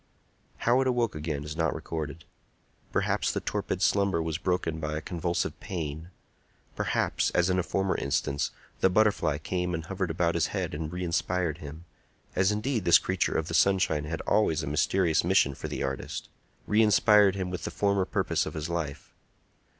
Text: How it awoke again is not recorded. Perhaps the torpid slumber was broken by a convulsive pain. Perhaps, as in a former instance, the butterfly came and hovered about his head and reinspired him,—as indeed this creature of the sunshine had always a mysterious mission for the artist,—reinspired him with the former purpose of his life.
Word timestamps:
How 0.65 0.81
it 0.81 0.87
awoke 0.87 1.13
again 1.13 1.43
is 1.43 1.55
not 1.55 1.75
recorded. 1.75 2.25
Perhaps 2.91 3.31
the 3.31 3.39
torpid 3.39 3.83
slumber 3.83 4.19
was 4.19 4.39
broken 4.39 4.79
by 4.79 4.97
a 4.97 4.99
convulsive 4.99 5.59
pain. 5.59 6.09
Perhaps, 6.75 7.29
as 7.35 7.51
in 7.51 7.59
a 7.59 7.61
former 7.61 7.95
instance, 7.95 8.49
the 8.79 8.89
butterfly 8.89 9.37
came 9.37 9.75
and 9.75 9.85
hovered 9.85 10.09
about 10.09 10.33
his 10.33 10.47
head 10.47 10.73
and 10.73 10.91
reinspired 10.91 11.59
him,—as 11.59 12.51
indeed 12.51 12.83
this 12.83 12.97
creature 12.97 13.37
of 13.37 13.47
the 13.47 13.53
sunshine 13.53 14.05
had 14.05 14.21
always 14.21 14.63
a 14.63 14.67
mysterious 14.67 15.23
mission 15.23 15.53
for 15.53 15.67
the 15.67 15.83
artist,—reinspired 15.83 17.35
him 17.35 17.51
with 17.51 17.63
the 17.63 17.69
former 17.69 18.05
purpose 18.05 18.47
of 18.47 18.55
his 18.55 18.69
life. 18.69 19.13